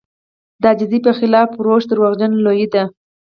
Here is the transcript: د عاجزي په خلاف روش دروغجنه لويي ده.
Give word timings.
د 0.61 0.63
عاجزي 0.69 0.99
په 1.05 1.11
خلاف 1.19 1.49
روش 1.65 1.83
دروغجنه 1.87 2.37
لويي 2.45 2.67
ده. 2.73 2.83